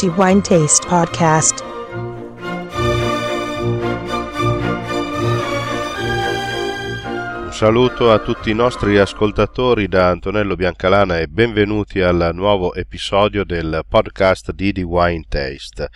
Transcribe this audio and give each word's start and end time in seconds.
The 0.00 0.08
Wine 0.16 0.42
Taste 0.42 0.82
Podcast. 0.82 1.69
Saluto 7.60 8.10
a 8.10 8.18
tutti 8.20 8.48
i 8.48 8.54
nostri 8.54 8.96
ascoltatori 8.96 9.86
da 9.86 10.08
Antonello 10.08 10.56
Biancalana 10.56 11.18
e 11.18 11.28
benvenuti 11.28 12.00
al 12.00 12.30
nuovo 12.32 12.72
episodio 12.72 13.44
del 13.44 13.82
podcast 13.86 14.52
di 14.52 14.72
The 14.72 14.80
Wine 14.80 15.26
Taste. 15.28 15.90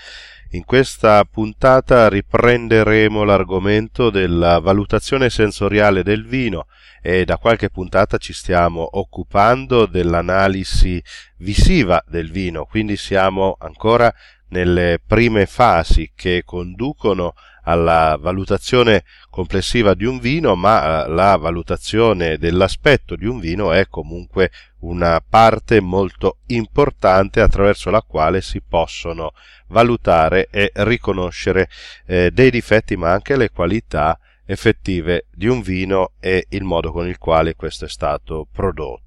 In 0.50 0.64
questa 0.67 1.25
puntata 1.25 2.11
riprenderemo 2.11 3.25
l'argomento 3.25 4.11
della 4.11 4.59
valutazione 4.59 5.31
sensoriale 5.31 6.03
del 6.03 6.27
vino 6.27 6.67
e 7.00 7.25
da 7.25 7.39
qualche 7.39 7.71
puntata 7.71 8.19
ci 8.19 8.35
stiamo 8.35 8.87
occupando 8.99 9.87
dell'analisi 9.87 11.03
visiva 11.39 12.04
del 12.07 12.31
vino, 12.31 12.67
quindi 12.67 12.99
siamo 12.99 13.57
ancora 13.59 14.12
nelle 14.54 15.00
prime 15.04 15.46
fasi 15.46 16.13
che 16.14 16.43
conducono 16.44 17.35
alla 17.64 18.17
valutazione 18.21 19.03
complessiva 19.31 19.95
di 19.95 20.04
un 20.04 20.21
vino, 20.21 20.54
ma 20.54 21.04
eh, 21.04 21.08
la 21.08 21.36
valutazione 21.36 22.39
dell'aspetto 22.39 23.17
di 23.17 23.26
un 23.26 23.40
vino 23.40 23.72
è 23.72 23.89
comunque 23.89 24.53
una 24.81 25.21
parte 25.26 25.81
molto 25.81 26.39
importante 26.46 27.40
attraverso 27.40 27.90
la 27.90 28.03
quale 28.03 28.43
si 28.43 28.62
possono 28.62 29.32
valutare 29.68 30.46
e 30.50 30.71
riconoscere 30.75 31.68
eh, 32.06 32.31
dei 32.31 32.50
difetti 32.50 32.97
ma 32.97 33.11
anche 33.11 33.36
le 33.36 33.50
qualità 33.50 34.17
effettive 34.47 35.27
di 35.33 35.48
un 35.48 35.62
vino 35.62 36.12
e 36.20 36.47
il 36.50 36.62
modo 36.62 36.92
con 36.92 37.09
il 37.09 37.19
quale 37.19 37.56
questo 37.56 37.86
è 37.86 37.89
stato 37.89 38.47
prodotto. 38.53 39.03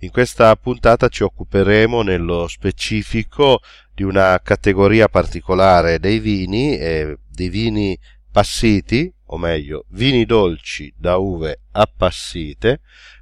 In 0.00 0.10
questa 0.10 0.54
puntata 0.56 1.08
ci 1.08 1.22
occuperemo 1.22 2.02
nello 2.02 2.46
specifico 2.46 3.60
di 4.00 4.06
una 4.06 4.40
categoria 4.42 5.08
particolare 5.08 5.98
dei 5.98 6.20
vini, 6.20 6.78
eh, 6.78 7.18
dei 7.28 7.50
vini 7.50 7.98
passiti, 8.32 9.12
o 9.26 9.36
meglio, 9.36 9.84
vini 9.88 10.24
dolci 10.24 10.90
da 10.96 11.18
uve 11.18 11.64
appassite, 11.72 12.80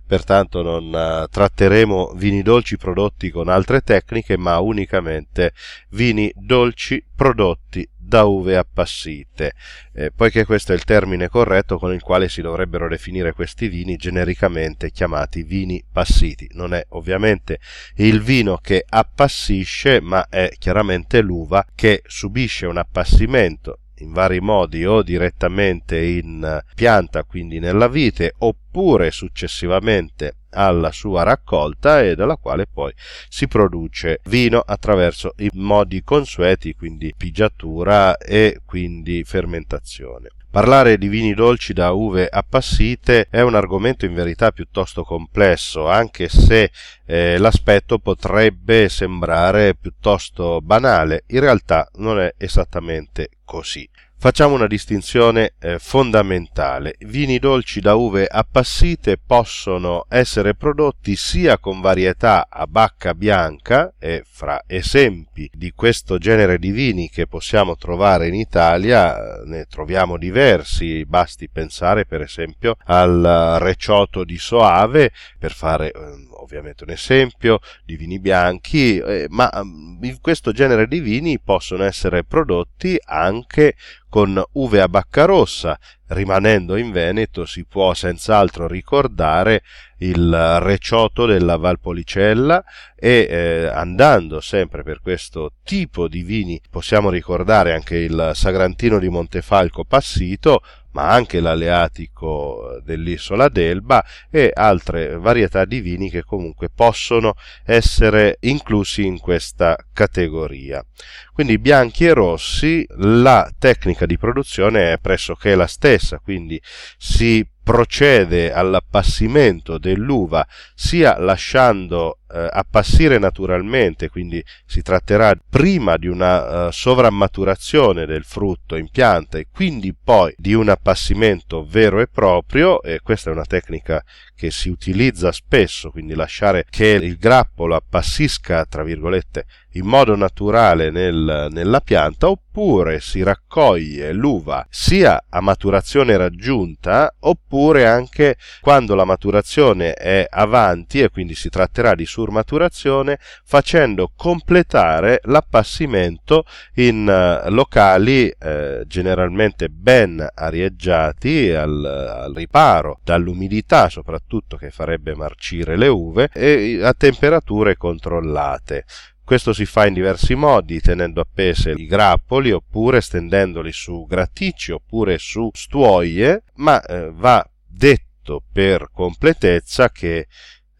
pertanto 0.08 0.62
non 0.62 0.86
uh, 0.86 1.28
tratteremo 1.28 2.14
vini 2.16 2.40
dolci 2.40 2.78
prodotti 2.78 3.30
con 3.30 3.48
altre 3.48 3.82
tecniche, 3.82 4.38
ma 4.38 4.58
unicamente 4.58 5.52
vini 5.90 6.32
dolci 6.34 7.04
prodotti 7.14 7.86
da 7.94 8.24
uve 8.24 8.56
appassite, 8.56 9.52
eh, 9.92 10.10
poiché 10.10 10.46
questo 10.46 10.72
è 10.72 10.74
il 10.74 10.84
termine 10.84 11.28
corretto 11.28 11.76
con 11.76 11.92
il 11.92 12.00
quale 12.00 12.30
si 12.30 12.40
dovrebbero 12.40 12.88
definire 12.88 13.34
questi 13.34 13.68
vini 13.68 13.96
genericamente 13.96 14.90
chiamati 14.90 15.42
vini 15.42 15.84
passiti. 15.92 16.48
Non 16.52 16.72
è 16.72 16.82
ovviamente 16.90 17.60
il 17.96 18.22
vino 18.22 18.56
che 18.56 18.82
appassisce, 18.88 20.00
ma 20.00 20.26
è 20.30 20.48
chiaramente 20.58 21.20
l'uva 21.20 21.66
che 21.74 22.00
subisce 22.06 22.64
un 22.64 22.78
appassimento 22.78 23.80
in 24.00 24.12
vari 24.12 24.40
modi 24.40 24.84
o 24.84 25.02
direttamente 25.02 25.98
in 25.98 26.62
pianta, 26.74 27.24
quindi 27.24 27.58
nella 27.58 27.88
vite, 27.88 28.34
oppure 28.38 29.10
successivamente 29.10 30.37
alla 30.50 30.92
sua 30.92 31.22
raccolta 31.22 32.02
e 32.02 32.14
dalla 32.14 32.36
quale 32.36 32.66
poi 32.66 32.92
si 33.28 33.48
produce 33.48 34.20
vino 34.24 34.58
attraverso 34.58 35.34
i 35.38 35.50
modi 35.54 36.02
consueti, 36.02 36.74
quindi 36.74 37.14
pigiatura 37.16 38.16
e 38.16 38.60
quindi 38.64 39.24
fermentazione. 39.24 40.28
Parlare 40.50 40.96
di 40.96 41.08
vini 41.08 41.34
dolci 41.34 41.74
da 41.74 41.92
uve 41.92 42.26
appassite 42.26 43.28
è 43.28 43.42
un 43.42 43.54
argomento 43.54 44.06
in 44.06 44.14
verità 44.14 44.50
piuttosto 44.50 45.04
complesso, 45.04 45.88
anche 45.88 46.30
se 46.30 46.70
eh, 47.04 47.36
l'aspetto 47.36 47.98
potrebbe 47.98 48.88
sembrare 48.88 49.74
piuttosto 49.74 50.62
banale, 50.62 51.24
in 51.28 51.40
realtà 51.40 51.86
non 51.96 52.18
è 52.18 52.32
esattamente 52.38 53.28
così. 53.44 53.86
Facciamo 54.20 54.56
una 54.56 54.66
distinzione 54.66 55.52
eh, 55.60 55.78
fondamentale. 55.78 56.96
Vini 57.02 57.38
dolci 57.38 57.78
da 57.78 57.94
uve 57.94 58.26
appassite 58.26 59.16
possono 59.16 60.06
essere 60.08 60.56
prodotti 60.56 61.14
sia 61.14 61.58
con 61.58 61.80
varietà 61.80 62.48
a 62.50 62.66
bacca 62.66 63.14
bianca 63.14 63.94
e 63.96 64.24
fra 64.28 64.64
esempi 64.66 65.48
di 65.54 65.70
questo 65.70 66.18
genere 66.18 66.58
di 66.58 66.72
vini 66.72 67.08
che 67.08 67.28
possiamo 67.28 67.76
trovare 67.76 68.26
in 68.26 68.34
Italia 68.34 69.40
ne 69.44 69.66
troviamo 69.66 70.18
diversi, 70.18 71.04
basti 71.06 71.48
pensare 71.48 72.04
per 72.04 72.20
esempio 72.20 72.74
al 72.86 73.58
recioto 73.60 74.24
di 74.24 74.36
Soave 74.36 75.12
per 75.38 75.52
fare 75.52 75.92
eh, 75.92 76.26
ovviamente 76.40 76.82
un 76.82 76.90
esempio 76.90 77.60
di 77.84 77.94
vini 77.96 78.18
bianchi, 78.18 78.98
eh, 78.98 79.26
ma 79.28 79.48
mm, 79.54 80.02
in 80.02 80.18
questo 80.20 80.50
genere 80.50 80.88
di 80.88 80.98
vini 80.98 81.38
possono 81.38 81.84
essere 81.84 82.24
prodotti 82.24 82.98
anche 83.04 83.76
con 84.08 84.42
uve 84.52 84.80
a 84.80 84.88
bacca 84.88 85.24
rossa. 85.24 85.78
Rimanendo 86.08 86.76
in 86.76 86.90
Veneto 86.90 87.44
si 87.44 87.66
può 87.66 87.92
senz'altro 87.92 88.66
ricordare 88.66 89.62
il 89.98 90.58
recioto 90.60 91.26
della 91.26 91.56
Valpolicella 91.56 92.64
e 92.96 93.26
eh, 93.28 93.66
andando 93.66 94.40
sempre 94.40 94.82
per 94.82 95.00
questo 95.02 95.52
tipo 95.62 96.08
di 96.08 96.22
vini 96.22 96.58
possiamo 96.70 97.10
ricordare 97.10 97.74
anche 97.74 97.96
il 97.96 98.30
Sagrantino 98.32 98.98
di 98.98 99.08
Montefalco 99.08 99.84
Passito 99.84 100.62
ma 100.92 101.10
anche 101.10 101.40
l'aleatico 101.40 102.80
dell'isola 102.84 103.48
d'Elba 103.48 104.04
e 104.30 104.50
altre 104.52 105.18
varietà 105.18 105.64
di 105.64 105.80
vini 105.80 106.10
che 106.10 106.22
comunque 106.22 106.68
possono 106.74 107.34
essere 107.64 108.38
inclusi 108.40 109.04
in 109.04 109.18
questa 109.18 109.76
categoria. 109.92 110.84
Quindi 111.32 111.58
bianchi 111.58 112.06
e 112.06 112.14
rossi, 112.14 112.86
la 112.96 113.48
tecnica 113.58 114.06
di 114.06 114.18
produzione 114.18 114.92
è 114.92 114.98
pressoché 114.98 115.54
la 115.54 115.66
stessa, 115.66 116.18
quindi 116.18 116.60
si 116.96 117.46
procede 117.62 118.50
all'appassimento 118.50 119.76
dell'uva 119.76 120.46
sia 120.74 121.18
lasciando 121.18 122.20
eh, 122.32 122.48
appassire 122.50 123.18
naturalmente, 123.18 124.08
quindi 124.08 124.42
si 124.66 124.82
tratterà 124.82 125.34
prima 125.48 125.96
di 125.96 126.06
una 126.06 126.68
eh, 126.68 126.72
sovrammaturazione 126.72 128.06
del 128.06 128.24
frutto 128.24 128.76
in 128.76 128.90
pianta 128.90 129.38
e 129.38 129.46
quindi 129.52 129.94
poi 129.94 130.34
di 130.36 130.54
un 130.54 130.68
appassimento 130.68 131.64
vero 131.66 132.00
e 132.00 132.06
proprio 132.06 132.82
e 132.82 133.00
questa 133.02 133.30
è 133.30 133.32
una 133.32 133.44
tecnica 133.44 134.02
che 134.34 134.50
si 134.50 134.68
utilizza 134.68 135.32
spesso, 135.32 135.90
quindi 135.90 136.14
lasciare 136.14 136.64
che 136.68 136.86
il 136.86 137.16
grappolo 137.16 137.74
appassisca 137.74 138.64
tra 138.66 138.84
virgolette 138.84 139.46
in 139.72 139.86
modo 139.86 140.16
naturale 140.16 140.90
nel, 140.90 141.48
nella 141.50 141.80
pianta 141.80 142.28
oppure 142.28 143.00
si 143.00 143.22
raccoglie 143.22 144.12
l'uva 144.12 144.66
sia 144.70 145.24
a 145.28 145.40
maturazione 145.40 146.16
raggiunta 146.16 147.14
oppure 147.20 147.86
anche 147.86 148.36
quando 148.60 148.94
la 148.94 149.04
maturazione 149.04 149.92
è 149.94 150.26
avanti 150.28 151.00
e 151.00 151.10
quindi 151.10 151.34
si 151.34 151.48
tratterà 151.48 151.94
di 151.94 152.06
surmaturazione 152.18 153.18
facendo 153.44 154.10
completare 154.16 155.20
l'appassimento 155.24 156.44
in 156.74 157.06
uh, 157.06 157.48
locali 157.50 158.28
eh, 158.28 158.82
generalmente 158.86 159.68
ben 159.68 160.26
arieggiati 160.34 161.50
al, 161.50 161.84
al 161.84 162.34
riparo 162.34 162.98
dall'umidità 163.04 163.88
soprattutto 163.88 164.56
che 164.56 164.70
farebbe 164.70 165.14
marcire 165.14 165.76
le 165.76 165.86
uve 165.86 166.28
e 166.32 166.80
a 166.82 166.92
temperature 166.92 167.76
controllate. 167.76 168.84
Questo 169.22 169.52
si 169.52 169.66
fa 169.66 169.86
in 169.86 169.92
diversi 169.92 170.34
modi, 170.34 170.80
tenendo 170.80 171.20
appese 171.20 171.72
i 171.76 171.86
grappoli 171.86 172.50
oppure 172.50 173.02
stendendoli 173.02 173.72
su 173.72 174.06
graticci 174.08 174.72
oppure 174.72 175.18
su 175.18 175.50
stuoie, 175.52 176.44
ma 176.54 176.82
eh, 176.82 177.10
va 177.12 177.46
detto 177.66 178.42
per 178.50 178.88
completezza 178.90 179.90
che 179.90 180.26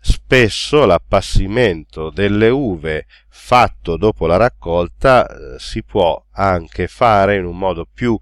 spesso 0.01 0.85
l'appassimento 0.85 2.11
delle 2.11 2.49
uve 2.49 3.07
fatto 3.29 3.97
dopo 3.97 4.27
la 4.27 4.37
raccolta 4.37 5.27
eh, 5.27 5.59
si 5.59 5.83
può 5.83 6.23
anche 6.33 6.87
fare 6.87 7.37
in 7.37 7.45
un 7.45 7.57
modo 7.57 7.87
più 7.93 8.19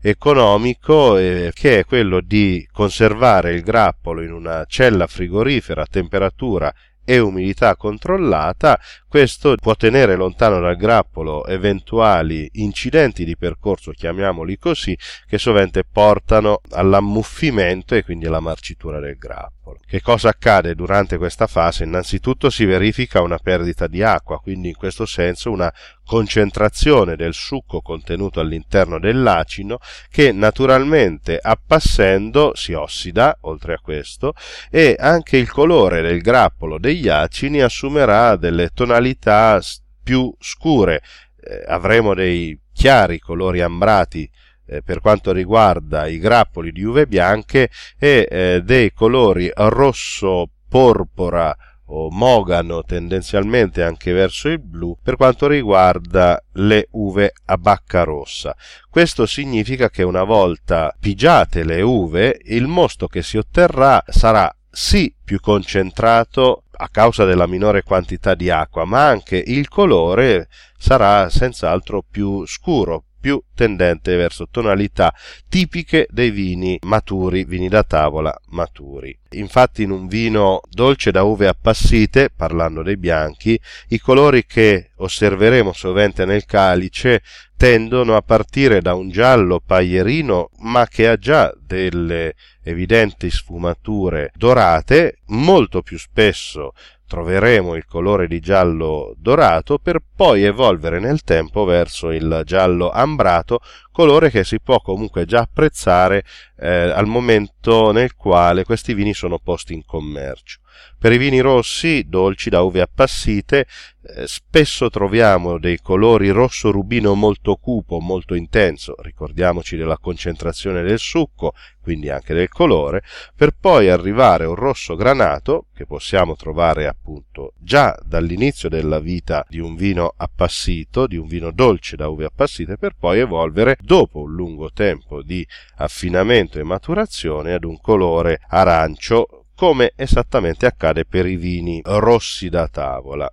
economico 0.00 1.18
eh, 1.18 1.50
che 1.54 1.80
è 1.80 1.84
quello 1.84 2.20
di 2.20 2.66
conservare 2.72 3.52
il 3.52 3.62
grappolo 3.62 4.22
in 4.22 4.32
una 4.32 4.64
cella 4.66 5.06
frigorifera 5.06 5.82
a 5.82 5.88
temperatura 5.88 6.72
e 7.10 7.18
umidità 7.18 7.74
controllata, 7.74 8.78
questo 9.08 9.56
può 9.56 9.74
tenere 9.74 10.14
lontano 10.14 10.60
dal 10.60 10.76
grappolo 10.76 11.44
eventuali 11.44 12.48
incidenti 12.52 13.24
di 13.24 13.36
percorso, 13.36 13.90
chiamiamoli 13.90 14.56
così, 14.56 14.96
che 15.26 15.36
sovente 15.36 15.82
portano 15.82 16.60
all'ammuffimento 16.70 17.96
e 17.96 18.04
quindi 18.04 18.26
alla 18.26 18.38
marcitura 18.38 19.00
del 19.00 19.16
grappolo. 19.16 19.78
Che 19.84 20.00
cosa 20.00 20.28
accade 20.28 20.76
durante 20.76 21.18
questa 21.18 21.48
fase? 21.48 21.82
Innanzitutto 21.82 22.48
si 22.48 22.64
verifica 22.64 23.22
una 23.22 23.38
perdita 23.38 23.88
di 23.88 24.04
acqua, 24.04 24.38
quindi 24.38 24.68
in 24.68 24.76
questo 24.76 25.04
senso 25.04 25.50
una 25.50 25.72
concentrazione 26.10 27.14
del 27.14 27.32
succo 27.32 27.82
contenuto 27.82 28.40
all'interno 28.40 28.98
dell'acino 28.98 29.78
che 30.10 30.32
naturalmente 30.32 31.38
appassendo 31.40 32.50
si 32.56 32.72
ossida 32.72 33.38
oltre 33.42 33.74
a 33.74 33.78
questo 33.78 34.34
e 34.72 34.96
anche 34.98 35.36
il 35.36 35.48
colore 35.48 36.02
del 36.02 36.20
grappolo 36.20 36.80
degli 36.80 37.06
acini 37.06 37.60
assumerà 37.60 38.34
delle 38.34 38.70
tonalità 38.74 39.60
più 40.02 40.34
scure. 40.40 41.00
Eh, 41.40 41.62
avremo 41.68 42.12
dei 42.12 42.60
chiari 42.72 43.20
colori 43.20 43.60
ambrati 43.60 44.28
eh, 44.66 44.82
per 44.82 44.98
quanto 45.00 45.30
riguarda 45.30 46.08
i 46.08 46.18
grappoli 46.18 46.72
di 46.72 46.82
uve 46.82 47.06
bianche 47.06 47.70
e 47.96 48.26
eh, 48.28 48.62
dei 48.64 48.92
colori 48.92 49.48
rosso 49.54 50.50
porpora 50.68 51.56
o 51.92 52.08
mogano 52.10 52.82
tendenzialmente 52.82 53.82
anche 53.82 54.12
verso 54.12 54.48
il 54.48 54.60
blu 54.60 54.96
per 55.02 55.16
quanto 55.16 55.46
riguarda 55.46 56.42
le 56.54 56.88
uve 56.92 57.32
a 57.46 57.56
bacca 57.56 58.04
rossa. 58.04 58.54
Questo 58.88 59.26
significa 59.26 59.90
che 59.90 60.02
una 60.02 60.24
volta 60.24 60.94
pigiate 60.98 61.64
le 61.64 61.82
uve, 61.82 62.40
il 62.44 62.66
mosto 62.66 63.06
che 63.06 63.22
si 63.22 63.36
otterrà 63.36 64.02
sarà 64.06 64.52
sì 64.70 65.12
più 65.22 65.40
concentrato 65.40 66.64
a 66.70 66.88
causa 66.88 67.24
della 67.24 67.46
minore 67.46 67.82
quantità 67.82 68.34
di 68.34 68.50
acqua, 68.50 68.84
ma 68.84 69.06
anche 69.06 69.42
il 69.44 69.68
colore 69.68 70.48
sarà 70.78 71.28
senz'altro 71.28 72.02
più 72.08 72.46
scuro, 72.46 73.04
più 73.20 73.40
tendente 73.54 74.16
verso 74.16 74.48
tonalità 74.50 75.14
tipiche 75.48 76.06
dei 76.10 76.30
vini 76.30 76.78
maturi, 76.82 77.44
vini 77.44 77.68
da 77.68 77.82
tavola 77.82 78.34
maturi. 78.48 79.16
Infatti 79.32 79.82
in 79.82 79.90
un 79.90 80.08
vino 80.08 80.60
dolce 80.68 81.10
da 81.10 81.22
uve 81.22 81.46
appassite, 81.46 82.30
parlando 82.34 82.82
dei 82.82 82.96
bianchi, 82.96 83.60
i 83.88 83.98
colori 83.98 84.46
che 84.46 84.90
osserveremo 84.96 85.72
sovente 85.72 86.24
nel 86.24 86.46
calice 86.46 87.22
tendono 87.56 88.16
a 88.16 88.22
partire 88.22 88.80
da 88.80 88.94
un 88.94 89.10
giallo 89.10 89.60
paglierino 89.64 90.48
ma 90.60 90.86
che 90.86 91.06
ha 91.06 91.16
già 91.16 91.52
delle 91.60 92.34
evidenti 92.62 93.30
sfumature 93.30 94.30
dorate, 94.34 95.18
molto 95.26 95.82
più 95.82 95.98
spesso 95.98 96.72
troveremo 97.10 97.74
il 97.74 97.86
colore 97.86 98.28
di 98.28 98.38
giallo 98.38 99.14
dorato 99.16 99.78
per 99.78 99.98
poi 100.14 100.44
evolvere 100.44 101.00
nel 101.00 101.22
tempo 101.22 101.64
verso 101.64 102.12
il 102.12 102.42
giallo 102.44 102.88
ambrato, 102.88 103.58
colore 104.00 104.30
che 104.30 104.44
si 104.44 104.58
può 104.60 104.80
comunque 104.80 105.26
già 105.26 105.40
apprezzare 105.40 106.24
eh, 106.58 106.68
al 106.68 107.06
momento 107.06 107.92
nel 107.92 108.14
quale 108.14 108.64
questi 108.64 108.94
vini 108.94 109.12
sono 109.12 109.38
posti 109.38 109.74
in 109.74 109.84
commercio. 109.84 110.60
Per 110.98 111.12
i 111.12 111.18
vini 111.18 111.40
rossi, 111.40 112.04
dolci 112.08 112.50
da 112.50 112.62
uve 112.62 112.80
appassite, 112.80 113.66
eh, 114.02 114.26
spesso 114.26 114.90
troviamo 114.90 115.58
dei 115.58 115.78
colori 115.78 116.30
rosso 116.30 116.70
rubino 116.70 117.14
molto 117.14 117.56
cupo, 117.56 118.00
molto 118.00 118.34
intenso, 118.34 118.94
ricordiamoci 118.98 119.76
della 119.76 119.98
concentrazione 119.98 120.82
del 120.82 120.98
succo, 120.98 121.52
quindi 121.82 122.10
anche 122.10 122.34
del 122.34 122.48
colore, 122.48 123.02
per 123.34 123.52
poi 123.58 123.88
arrivare 123.88 124.44
a 124.44 124.48
un 124.48 124.54
rosso 124.54 124.94
granato, 124.94 125.66
che 125.74 125.86
possiamo 125.86 126.36
trovare 126.36 126.86
appunto 126.86 127.54
già 127.58 127.98
dall'inizio 128.04 128.68
della 128.68 129.00
vita 129.00 129.44
di 129.48 129.58
un 129.58 129.74
vino 129.76 130.12
appassito, 130.16 131.06
di 131.06 131.16
un 131.16 131.26
vino 131.26 131.50
dolce 131.50 131.96
da 131.96 132.08
uve 132.08 132.26
appassite, 132.26 132.76
per 132.76 132.94
poi 132.98 133.20
evolvere 133.20 133.76
dopo 133.90 134.20
un 134.20 134.34
lungo 134.34 134.70
tempo 134.70 135.20
di 135.20 135.44
affinamento 135.78 136.60
e 136.60 136.62
maturazione 136.62 137.54
ad 137.54 137.64
un 137.64 137.80
colore 137.80 138.40
arancio 138.46 139.46
come 139.56 139.94
esattamente 139.96 140.64
accade 140.64 141.04
per 141.04 141.26
i 141.26 141.34
vini 141.34 141.80
rossi 141.82 142.48
da 142.48 142.68
tavola. 142.68 143.28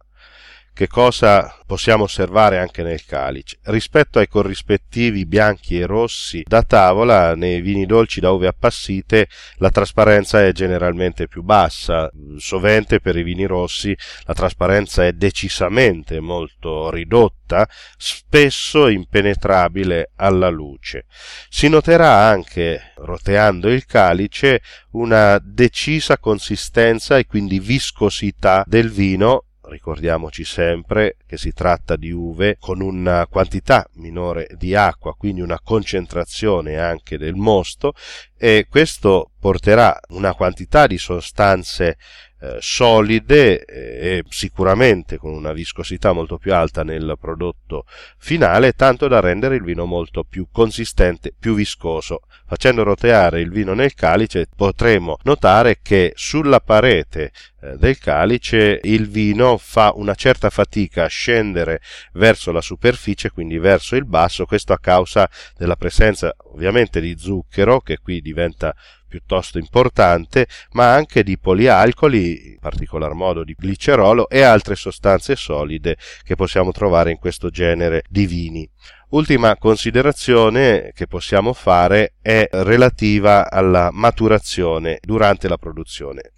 Che 0.78 0.88
cosa 0.88 1.58
possiamo 1.66 2.04
osservare 2.04 2.60
anche 2.60 2.84
nel 2.84 3.04
calice? 3.04 3.58
Rispetto 3.64 4.20
ai 4.20 4.28
corrispettivi 4.28 5.26
bianchi 5.26 5.80
e 5.80 5.88
rossi 5.88 6.44
da 6.46 6.62
tavola, 6.62 7.34
nei 7.34 7.62
vini 7.62 7.88
dolci 7.88 8.20
da 8.20 8.30
uve 8.30 8.46
appassite 8.46 9.28
la 9.56 9.72
trasparenza 9.72 10.46
è 10.46 10.52
generalmente 10.52 11.28
più 11.28 11.42
bassa. 11.42 12.12
Sovente 12.38 13.00
per 13.00 13.18
i 13.18 13.24
vini 13.24 13.46
rossi 13.46 13.98
la 14.26 14.36
trasparenza 14.36 15.04
è 15.04 15.14
decisamente 15.14 16.20
molto 16.20 16.92
ridotta, 16.92 17.68
spesso 17.98 18.88
impenetrabile 18.88 20.12
alla 20.18 20.50
luce. 20.50 21.06
Si 21.50 21.70
noterà 21.70 22.28
anche, 22.28 22.94
roteando 22.98 23.68
il 23.68 23.88
calice, 23.88 24.62
una 24.92 25.40
decisa 25.42 26.20
consistenza 26.20 27.18
e 27.18 27.26
quindi 27.26 27.60
viscosità 27.60 28.64
del 28.68 28.92
vino 28.92 29.47
ricordiamoci 29.70 30.44
sempre 30.44 31.18
che 31.26 31.38
si 31.38 31.54
tratta 31.54 31.96
di 31.96 32.12
uve 32.12 32.58
con 32.60 32.82
una 32.82 33.28
quantità 33.28 33.88
minore 33.94 34.48
di 34.58 34.76
acqua, 34.76 35.14
quindi 35.16 35.42
una 35.42 35.60
concentrazione 35.62 36.78
anche 36.78 37.18
del 37.18 37.36
mosto 37.36 37.94
e 38.38 38.68
questo 38.70 39.32
porterà 39.40 40.00
una 40.10 40.34
quantità 40.34 40.88
di 40.88 40.98
sostanze 40.98 41.98
eh, 42.40 42.58
solide 42.60 43.66
e 43.66 44.24
sicuramente 44.30 45.18
con 45.18 45.34
una 45.34 45.54
viscosità 45.54 46.12
molto 46.14 46.38
più 46.38 46.54
alta 46.54 46.84
nel 46.84 47.16
prodotto 47.20 47.86
finale, 48.20 48.74
tanto 48.74 49.08
da 49.08 49.20
rendere 49.20 49.56
il 49.56 49.64
vino 49.64 49.86
molto 49.86 50.24
più 50.24 50.48
consistente, 50.52 51.34
più 51.38 51.56
viscoso. 51.56 52.22
Facendo 52.46 52.84
roteare 52.84 53.42
il 53.42 53.50
vino 53.50 53.74
nel 53.74 53.94
calice 53.94 54.48
potremo 54.56 55.18
notare 55.24 55.80
che 55.82 56.14
sulla 56.16 56.60
parete 56.60 57.32
eh, 57.60 57.76
del 57.78 57.98
calice 57.98 58.80
il 58.84 59.10
vino 59.10 59.58
fa 59.58 59.92
una 59.96 60.14
certa 60.14 60.50
fatica 60.50 61.06
a 61.06 61.08
scendere 61.08 61.82
verso 62.14 62.52
la 62.52 62.62
superficie, 62.62 63.32
quindi 63.32 63.58
verso 63.58 63.96
il 63.96 64.06
basso, 64.06 64.46
questo 64.46 64.74
a 64.74 64.80
causa 64.80 65.28
della 65.58 65.76
presenza 65.76 66.34
ovviamente 66.54 67.02
di 67.02 67.18
zucchero 67.18 67.82
che 67.82 67.98
qui 67.98 68.22
diventa 68.28 68.76
piuttosto 69.08 69.58
importante, 69.58 70.48
ma 70.72 70.94
anche 70.94 71.24
di 71.24 71.38
polialcoli, 71.38 72.52
in 72.52 72.60
particolar 72.60 73.14
modo 73.14 73.44
di 73.44 73.56
glicerolo 73.58 74.28
e 74.28 74.42
altre 74.42 74.76
sostanze 74.76 75.36
solide 75.36 75.98
che 76.24 76.36
possiamo 76.36 76.72
trovare 76.72 77.12
in 77.12 77.18
questo 77.18 77.50
genere 77.50 78.04
di 78.10 78.28
vini. 78.28 78.70
Ultima 79.10 79.56
considerazione 79.56 80.92
che 80.94 81.08
possiamo 81.08 81.54
fare 81.54 82.16
è 82.22 82.48
relativa 82.52 83.50
alla 83.50 83.90
maturazione 83.92 85.00
durante 85.02 85.48
la 85.48 85.58
produzione. 85.58 86.34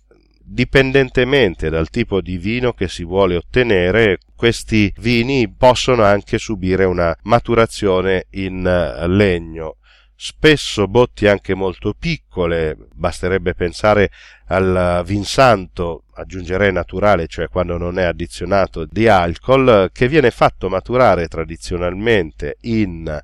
Dipendentemente 0.52 1.70
dal 1.70 1.90
tipo 1.90 2.22
di 2.22 2.38
vino 2.38 2.74
che 2.74 2.88
si 2.88 3.04
vuole 3.04 3.36
ottenere, 3.36 4.20
questi 4.36 4.92
vini 4.98 5.52
possono 5.52 6.04
anche 6.04 6.38
subire 6.38 6.86
una 6.86 7.16
maturazione 7.24 8.26
in 8.32 8.64
legno 9.08 9.79
spesso 10.22 10.86
botti 10.90 11.28
anche 11.28 11.54
molto 11.54 11.96
piccole, 11.98 12.76
basterebbe 12.94 13.54
pensare 13.54 14.12
al 14.48 15.02
vinsanto, 15.06 16.04
aggiungerei 16.14 16.74
naturale, 16.74 17.28
cioè 17.28 17.48
quando 17.48 17.78
non 17.78 17.98
è 17.98 18.04
addizionato 18.04 18.84
di 18.84 19.08
alcol, 19.08 19.90
che 19.94 20.10
viene 20.10 20.30
fatto 20.30 20.68
maturare 20.68 21.30
tradizionalmente 21.30 22.58
in 22.64 23.18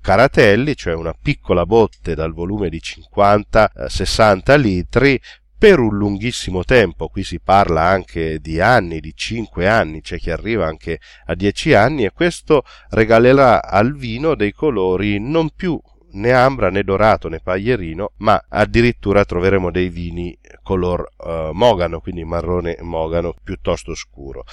caratelli, 0.00 0.74
cioè 0.74 0.94
una 0.94 1.12
piccola 1.12 1.66
botte 1.66 2.14
dal 2.14 2.32
volume 2.32 2.70
di 2.70 2.80
50-60 2.82 4.58
litri, 4.58 5.20
per 5.58 5.80
un 5.80 5.98
lunghissimo 5.98 6.64
tempo, 6.64 7.08
qui 7.08 7.24
si 7.24 7.40
parla 7.40 7.82
anche 7.82 8.38
di 8.38 8.58
anni, 8.58 9.00
di 9.00 9.12
5 9.14 9.68
anni, 9.68 10.00
c'è 10.00 10.16
chi 10.16 10.30
arriva 10.30 10.66
anche 10.66 10.98
a 11.26 11.34
10 11.34 11.74
anni 11.74 12.04
e 12.06 12.12
questo 12.12 12.62
regalerà 12.90 13.62
al 13.62 13.94
vino 13.94 14.34
dei 14.34 14.52
colori 14.52 15.18
non 15.20 15.50
più 15.54 15.78
né 16.12 16.32
ambra 16.32 16.70
né 16.70 16.82
dorato 16.82 17.28
né 17.28 17.40
paglierino, 17.40 18.12
ma 18.18 18.42
addirittura 18.48 19.24
troveremo 19.24 19.70
dei 19.70 19.88
vini 19.88 20.36
color 20.62 21.08
uh, 21.16 21.50
mogano, 21.52 22.00
quindi 22.00 22.24
marrone 22.24 22.78
mogano 22.80 23.34
piuttosto 23.42 23.94
scuro. 23.94 24.44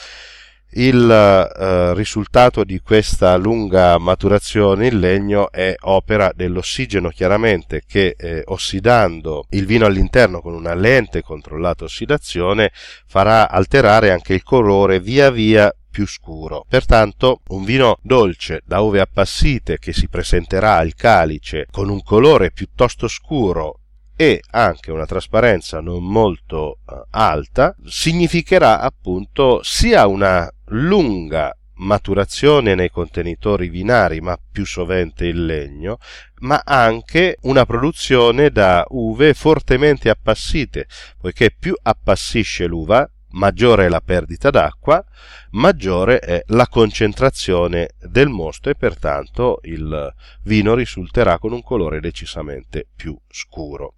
Il 0.78 1.10
eh, 1.10 1.94
risultato 1.94 2.66
di 2.66 2.80
questa 2.80 3.38
lunga 3.38 3.98
maturazione 3.98 4.88
in 4.88 5.00
legno 5.00 5.50
è 5.50 5.74
opera 5.82 6.34
dell'ossigeno 6.36 7.10
chiaramente 7.10 7.84
che 7.88 8.16
eh, 8.18 8.42
ossidando 8.48 9.46
il 9.52 9.66
vino 9.66 9.86
all'interno 9.86 10.42
con 10.42 10.54
una 10.54 10.74
lente 10.74 11.22
controllata 11.22 11.86
ossidazione 11.86 12.72
farà 13.08 13.50
alterare 13.50 14.12
anche 14.12 14.34
il 14.34 14.44
colore 14.44 15.00
via 15.00 15.32
via 15.32 15.74
più 15.96 16.06
scuro. 16.06 16.66
Pertanto 16.68 17.40
un 17.48 17.64
vino 17.64 18.00
dolce 18.02 18.60
da 18.66 18.82
uve 18.82 19.00
appassite 19.00 19.78
che 19.78 19.94
si 19.94 20.10
presenterà 20.10 20.76
al 20.76 20.94
calice 20.94 21.68
con 21.72 21.88
un 21.88 22.04
colore 22.04 22.52
piuttosto 22.52 23.08
scuro 23.08 23.80
e 24.14 24.42
anche 24.50 24.92
una 24.92 25.06
trasparenza 25.06 25.80
non 25.80 26.04
molto 26.04 26.80
uh, 26.86 26.96
alta 27.12 27.74
significherà 27.86 28.82
appunto 28.82 29.62
sia 29.64 30.06
una 30.06 30.52
lunga 30.66 31.56
maturazione 31.76 32.76
nei 32.76 32.90
contenitori 32.90 33.70
vinari, 33.70 34.20
ma 34.20 34.38
più 34.52 34.66
sovente 34.66 35.28
in 35.28 35.46
legno, 35.46 35.98
ma 36.40 36.62
anche 36.66 37.38
una 37.44 37.66
produzione 37.66 38.50
da 38.50 38.86
uve 38.90 39.34
fortemente 39.34 40.10
appassite, 40.10 40.88
poiché 41.20 41.56
più 41.58 41.74
appassisce 41.82 42.66
l'uva, 42.66 43.10
maggiore 43.36 43.86
è 43.86 43.90
la 43.90 44.02
perdita 44.02 44.50
d'acqua, 44.50 45.04
maggiore 45.52 46.20
è 46.20 46.44
la 46.48 46.68
concentrazione 46.68 47.92
del 48.00 48.30
mosto 48.30 48.70
e 48.70 48.76
pertanto 48.76 49.60
il 49.64 50.14
vino 50.44 50.74
risulterà 50.74 51.40
con 51.40 51.54
un 51.54 51.62
colore 51.62 52.00
decisamente 52.00 52.88
più 52.96 53.18
scuro. 53.30 53.96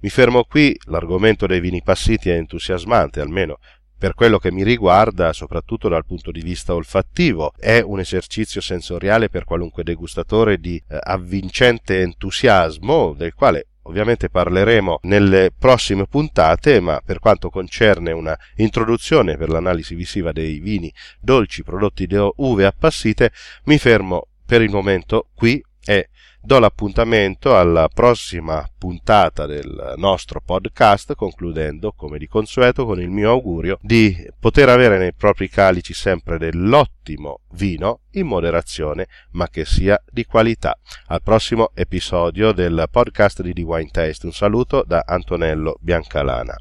Mi 0.00 0.10
fermo 0.10 0.44
qui, 0.44 0.78
l'argomento 0.86 1.46
dei 1.46 1.60
vini 1.60 1.82
passiti 1.82 2.30
è 2.30 2.34
entusiasmante, 2.34 3.20
almeno 3.20 3.58
per 3.98 4.14
quello 4.14 4.38
che 4.38 4.52
mi 4.52 4.62
riguarda, 4.62 5.32
soprattutto 5.32 5.88
dal 5.88 6.06
punto 6.06 6.30
di 6.30 6.40
vista 6.40 6.72
olfattivo, 6.72 7.52
è 7.58 7.80
un 7.80 7.98
esercizio 7.98 8.60
sensoriale 8.60 9.28
per 9.28 9.42
qualunque 9.42 9.82
degustatore 9.82 10.58
di 10.58 10.76
eh, 10.76 10.96
avvincente 11.00 12.00
entusiasmo, 12.02 13.14
del 13.14 13.34
quale 13.34 13.70
ovviamente 13.88 14.28
parleremo 14.28 15.00
nelle 15.02 15.50
prossime 15.56 16.06
puntate, 16.06 16.78
ma 16.80 17.00
per 17.04 17.18
quanto 17.18 17.48
concerne 17.50 18.12
una 18.12 18.38
introduzione 18.56 19.36
per 19.36 19.48
l'analisi 19.48 19.94
visiva 19.94 20.30
dei 20.30 20.60
vini 20.60 20.92
dolci 21.18 21.62
prodotti 21.62 22.06
da 22.06 22.28
uve 22.36 22.66
appassite, 22.66 23.32
mi 23.64 23.78
fermo 23.78 24.28
per 24.44 24.62
il 24.62 24.70
momento 24.70 25.28
qui 25.34 25.62
e 25.88 26.10
do 26.38 26.58
l'appuntamento 26.58 27.56
alla 27.56 27.88
prossima 27.88 28.62
puntata 28.76 29.46
del 29.46 29.94
nostro 29.96 30.42
podcast, 30.44 31.14
concludendo, 31.14 31.92
come 31.92 32.18
di 32.18 32.26
consueto, 32.28 32.84
con 32.84 33.00
il 33.00 33.08
mio 33.08 33.30
augurio 33.30 33.78
di 33.80 34.14
poter 34.38 34.68
avere 34.68 34.98
nei 34.98 35.14
propri 35.14 35.48
calici 35.48 35.94
sempre 35.94 36.36
dell'ottimo 36.36 37.40
vino 37.52 38.00
in 38.12 38.26
moderazione, 38.26 39.06
ma 39.32 39.48
che 39.48 39.64
sia 39.64 39.98
di 40.10 40.26
qualità. 40.26 40.78
Al 41.06 41.22
prossimo 41.22 41.70
episodio 41.72 42.52
del 42.52 42.86
podcast 42.90 43.40
di 43.40 43.54
The 43.54 43.62
Wine 43.62 43.88
Taste. 43.90 44.26
Un 44.26 44.32
saluto 44.32 44.84
da 44.86 45.04
Antonello 45.06 45.78
Biancalana. 45.80 46.54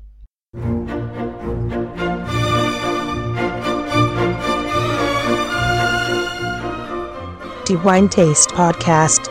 Wine 7.76 8.08
Taste 8.08 8.50
Podcast. 8.50 9.27